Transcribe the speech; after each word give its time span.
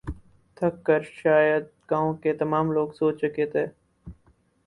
تھک 0.57 0.75
کر 0.85 1.01
شاید 1.13 1.63
گاؤں 1.91 2.13
کے 2.23 2.33
تمام 2.33 2.71
لوگ 2.71 2.89
سو 2.91 3.11
چکے 3.11 3.45
تھے 3.45 3.65